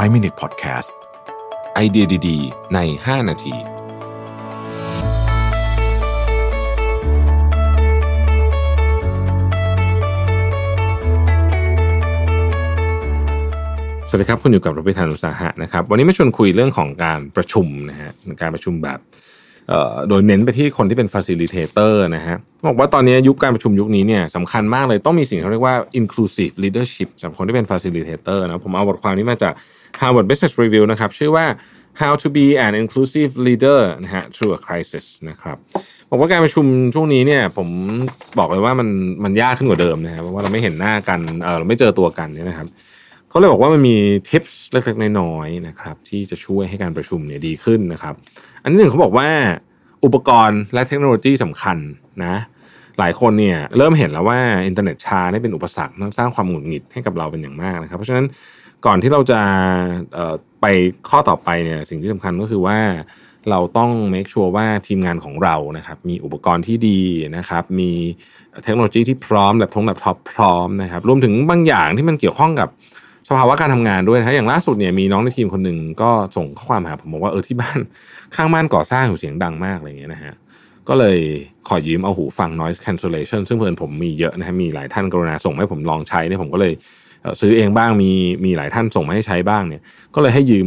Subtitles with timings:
[0.00, 0.90] 5 Minute Podcast
[1.74, 3.54] ไอเดียดีๆ ใน 5 นาที
[14.08, 18.10] สวัสดีครับ คุณอยู่กับรพิธานอุตสาหะนะครับ วันนี้มาชวนคุยเรื่องของการประชุมนะฮะ
[18.42, 18.98] การประชุมแบบ
[20.08, 22.36] โดยเน้นไปที่คนที่เป็น facilitator นะฮะ
[22.68, 29.52] บอกว่าตอนนี้ยุคการประชุมยุคนี้เนี่ยสำคัญมากเลยต้องมีสิ่งที่เขาเรียกว่า inclusive leadership สำหรับคนที่เป็น facilitator นะผมเอาบทความนี้มาจาก
[30.00, 31.46] Harvard Business Review นะครับ ชื่อว่า
[32.02, 35.56] how to be an inclusive leader นะฮะ through a crisis นะครับ
[36.10, 37.68] บอกว่าการประชุมช่วงนี้เนี่ยผม
[38.38, 38.88] บอกเลยว่ามัน
[39.24, 42.68] มันยากขึ้นกว่าเดิมนะครับเพราะว่าเราไม่เห็นหน้ากันเออเราไม่เจอตัวกันเนี่ยนะครับ
[43.32, 43.96] เขาเลยบอกว่ามันมี
[44.28, 48.14] ทิปส์เล็กๆน้อยๆนะครับที่จะช่วยให้การประชุมเนี่ยดีขึ้นนะครับ
[48.62, 49.28] อันที่หนึ่งเขาบอกว่า
[50.04, 51.78] อุปกรณ์และเทคโนโลยีสำคัญ
[52.24, 52.34] นะ
[52.98, 58.26] หลายคนเนี่ยเริ่มเห็นแล้วว่าอินเทอร์เน็ตช้าได้เป็นอุปสรรคสร้างความหงุดหงิดให้กับเราเป็นอย่างมากนะครับ เพราะฉะนั้น
[58.86, 59.40] ก่อนที่เราจะ
[60.60, 60.66] ไป
[61.08, 62.78] ข้อต่อไปเนี่ยสิ่งที่สำคัญก็คือว่า
[63.50, 67.00] เราต้อง make sure ว่าทีมงานของเรานะครับมีอุปกรณ์ที่ดี
[67.36, 67.90] นะครับมี
[68.64, 72.68] เทคโนโลยีที่พร้อมแล็ปท็อปแล็ปท็อปพร้อมนะครับรวมถึงบางอย่างที่มันเกี่ยวข้องกับ
[73.28, 77.78] สภาวะการทำงานด้วยนะฮะอย่างล่าสุดเนี่ยมีน้องในทีมคนหนึ่งก็ส่งข้อความหาผมบอกว่าเออที่บ้าน
[78.36, 80.34] ข้างบ้านก่อสร้างอยู่เสียงดังมากอะไรเงี้ยนะฮะ
[80.88, 81.18] ก็เลย
[81.68, 86.72] ขอยืมเอาหูฟัง noise cancellation ซึ่งเพื่อนผมมีเยอะนะฮะมีหลายท่านกรุณาส่งมาให้ผมลองใช้เนี่ยผมก็เลย
[87.40, 88.10] ซื้อเองบ้างมี
[88.44, 89.82] มีหลายท่านส่งมาให้ใช้บ้างเนี่ย
[90.14, 90.66] ก็เลยให้ยืม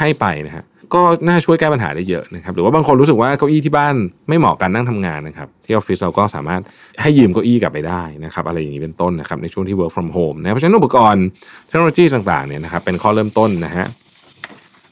[0.00, 3.94] ให้ไปนะฮะ ก็น่าช่วยแก้ปัญหาได้เยอะนะครับหรือว่าบางคนรู้สึกว่าเก้าอี้ที่บ้าน
[4.28, 6.60] ไม่เหมาะกันนั่งทำงานนะครับที่ออฟฟิศเราก็สามารถ
[7.02, 11.24] ให้ยืมเก้าอี้กลับไปได้นะครับอะไรอย่างนี้เป็นต้นนะครับในช่วงที่ work from home นะเพราะฉะนั้นอุปกรณ์
[11.66, 13.86] เทคโนโลยีต่างๆเนี่ยนะครับเป็นข้อเริ่มต้นนะฮะ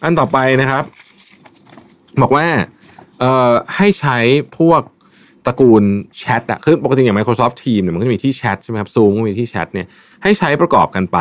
[0.02, 0.84] อันต่อไปนะครับ
[2.22, 2.46] บอกว่า
[3.20, 4.18] เอ่อให้ใช้
[4.58, 4.82] พวก
[5.46, 5.84] ตระกูล
[6.18, 9.86] แชทอะคือปกติอย่าง Microsoft Teams เนี่ยมันก็จะมีที่แชทใช่ไหมครับ Zoom ก็มีที่แชทเนี่ย
[10.22, 11.18] ให้ใช้ประกอบกันไป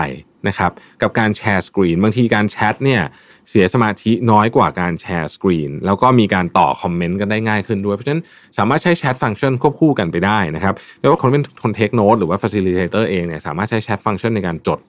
[0.47, 3.01] นะครับกับการ share screen บางทีการแชทเนี่ย
[3.49, 8.23] เสียสมาธิน้อยกว่าการ share screen แล้วก็มีการต่อคอมเมนต์กันได้ง่ายขึ้นด้วย เพราะฉะนั้น
[8.57, 14.79] สามารถใช้ chat function ควบคู่กันไปได้นะครับไม่ว่าคนเป็นคนเทคโน e หรือว่า facilitator เองเนี่ยสามารถใช้ chat function ในการจด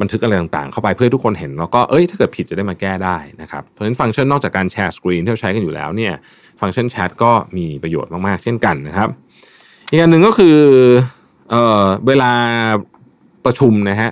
[0.00, 6.12] บันทึกอะไรต่างๆ เข้าไปเพื่อทุกคนเห็นแล้วก็เอ้ยถ้าเกิดผิดจะได้มาแก้ได้นะครับเพราะฉะนั้นฟังก์ชันนอกจากการ share screen ที่เราใช้กันอยู่แล้วเนี่ย
[6.60, 9.08] ฟังก์ชันแชทก็มีประโยชน์มากๆ เช่นกันนะครับ
[9.90, 10.56] อีกอันหนึ่งก็คือ
[11.50, 12.32] เอ่อเวลา
[13.44, 14.10] ประชุมนะฮะ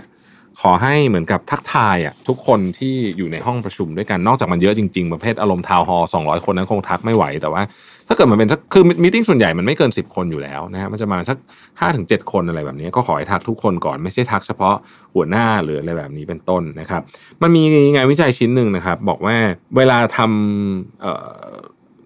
[0.61, 7.63] ขอให้เหมือนกับทักทายอะทุกคนที่อยู่ในห้องประชุมด้วยกันนอกจากมันเยอะจริงๆ ประเภทอารมณ์ทาวน์ฮอลสองร้อยคนนั้นคงทักไม่ไหวแต่ว่า
[8.09, 11.39] ถ้าเกิดมันเป็นคือมีติ้งส่วนใหญ่มันไม่เกิน 10 คนอยู่แล้วนะฮะมันจะมาสัก
[11.81, 14.75] ห้าถึงเจ็ดคนอะไรแบบนี้ก็ขอให้ทักทุกคนก่อนไม่ใช่ทักเฉพาะ
[15.15, 17.03] หัวหน้าหรืออะไรแบบนี้เป็นต้นนะครับ
[17.43, 17.63] มันมี
[17.95, 19.37] งานวิจัยชิ้นหนึ่งนะครับ บอกว่า
[19.77, 21.57] เวลาทำเอ่อ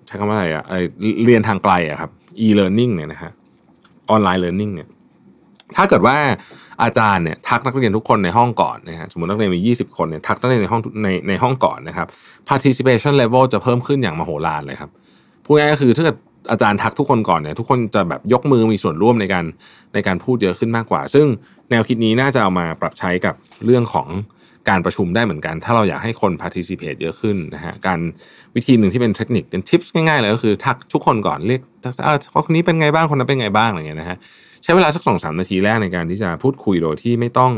[0.06, 0.64] ใช้คำว่าอะไรอะ
[1.24, 2.10] เรียนทางไกลอะครับ
[2.46, 3.30] e-learning เนี่ยนะฮะ
[4.10, 4.88] ออนไลน์ learning เนี่ย
[5.76, 6.16] ถ้าเกิดว่า
[6.82, 12.06] อาจารย์เนี่ยทักนักเรียนทุกคนในห้องก่อนนะฮะสมมตินักเรียนมี 20 คนเนี่ยทักนักเรียนในห้องในในห้องก่อนนะครับ
[12.48, 14.90] participation level จะเพิ่มขึ้นอย่างมโหฬารเลยครับ
[15.44, 16.16] พูดง่ายก็คือถ้าเกิด
[16.50, 19.44] อาจารย์ทักทุกคนก่อนเนี่ยทุกคนจะแบบยกมือมีส่วนร่วมในการ
[19.94, 21.26] ในการพูดเยอะขึ้นมากกว่า ซึ่ง
[21.70, 24.08] แนวคิดนี้น่าจะเอามาปรับใช้กับเรื่องของ
[24.68, 28.00] การประชุมได้เหมือนกัน ถ้าเราอยากให้คน participate เยอะขึ้นนะฮะการ
[28.56, 31.60] วิธีหนึ่งที่เป็นเทคนิคเป็น tips ง่ายๆเลยก็คือทักทุกคนก่อนเรียก
[32.04, 32.16] เออ
[32.46, 34.16] คนนี้เป็นไงบ้างคนนั้นเป็นไงบ้างอะไรเงี้ยนะฮะ
[34.64, 37.52] ใช้เวลาสักสองสามนาทีแรกในการที่จะพูดคุยโดยที่ไม่ต้อง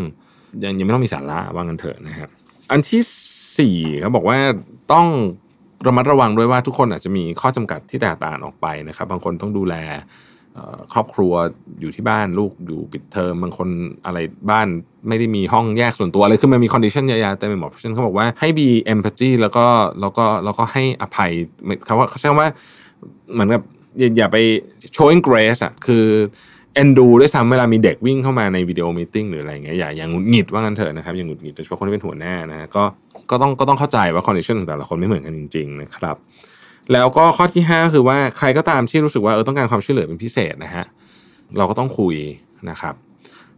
[0.64, 2.28] ยังยังไม่ต้องมีสาระว่างันเถอะนะครับ
[2.70, 3.02] อันที่
[3.58, 4.38] สี่เขาบอกว่า
[4.92, 5.06] ต้อง
[5.86, 9.74] ระมัดระวังด้วยว่าทุกคนอาจจะมีข้อจำกัดที่แตกต่างออกไปนะครับ บางคนต้องดูแล
[10.92, 11.32] ครอบครัว
[11.80, 13.68] อยู่ที่บ้านลูกอยู่ปิดเทอมบางคน
[14.06, 14.18] อะไร
[14.50, 14.66] บ้าน
[15.08, 19.66] ไม่ได้มีห้องแยกส่วนตัวอะไรคือมันมี condition เยอะๆเต็มไปหมดเพราะฉะนั้นเขาบอกว่าให้มี empathy แล้วก็
[20.00, 21.30] แล้วก็แล้วก็ให้อภัย
[21.86, 22.50] เขาว่าเขาใช้คำว่า
[23.32, 23.62] เหมือนกับ
[24.16, 24.36] อย่าไป
[24.96, 26.04] showing grace อะคือ
[26.74, 32.84] เอ็นดูด้วยซ้ำเวลามีเด็กวิ่งเข้ามาใน video meeting หรืออะไรอย่างเงี้ยอย่าอย่าหงุดหงิดว่างั้นเถอะนะครับอย่างหงุดหงิดโดยเฉพาะคนที่เป็นหัวหน้านะฮะก็
[33.30, 36.16] ก็ต้องก็ต้องเข้าใจว่า condition ของแต่ละคนไม่เหมือนกันจริง ๆ นะครับ
[36.92, 40.84] แล้วก็ข้อที่5ก็คือว่าใครก็ตามที่รู้สึกว่าเออต้องการความช่วยเหลือเป็นพิเศษนะฮะ
[41.58, 42.16] เราก็ต้องคุย
[42.70, 42.94] นะครับ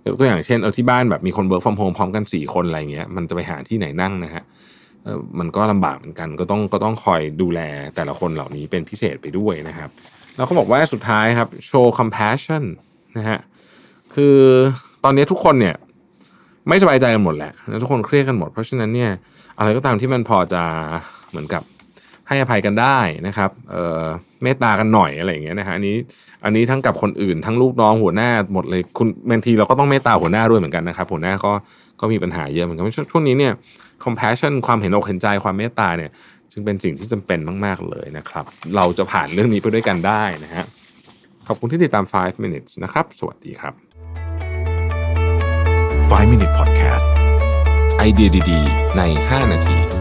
[0.07, 4.43] ยกตัวอย่างเช่นเออที่บ้านแบบมีคน work from home พร้อมกัน 4 คนอะไรเงี้ยมันจะไปหาที่ไหนนั่งนะฮะ
[5.39, 7.61] มันก็ลำบากเหมือนกันก็ต้องก็ต้องคอยดูแล
[7.97, 9.91] แต่ละคนเหล่านี้เป็นพิเศษไปด้วยนะครับ
[10.37, 12.65] แล้วเขาบอกว่าสุดท้ายครับ show compassion
[13.19, 13.39] นะฮะ
[14.15, 14.37] คือ
[15.05, 15.75] ตอนนี้ทุกคนเนี่ย
[16.69, 19.11] ไม่สบายใจกันหมดแหละทุกคนเครียดกันหมด เพราะฉะนั้นเนี่ย
[19.59, 20.63] อะไรก็ตามที่มันพอจะ
[21.31, 21.63] เหมือนกับ
[22.29, 24.05] ให้อภัยกันได้นะครับเออ
[24.43, 25.97] เมตตากันหน่อยอะไรอย่างเงี้ยนะฮะอันนี้
[26.45, 31.53] อันนี้ทั้งกับคนอื่น ทั้งลูกน้องหัวหน้าหมดเลยคุณบางทีเราก็ต้องเมตตาหัวหน้าด้วยเหมือนกันนะครับหัวหน้าก็
[32.01, 33.53] ก็มีปัญหาเยอะเหมือนกันช่วงนี้เนี่ย
[34.05, 36.11] compassion ความเห็นอกเห็นใจความเมตตาเนี่ย
[36.53, 38.45] จึงเป็นสิ่งที่จำเป็นมาก ๆ เลยนะครับ
[38.77, 40.65] เราจะผ่านเรื่องนี้ไปด้วยกันได้นะฮะ
[41.49, 43.75] ขอบคุณที่ติดตาม 5 minutes นะครับ สวัสดีครับ
[46.11, 47.07] 5 Minute Podcast
[47.99, 49.94] ไอไอเดียดี ๆ ใน 5 นาที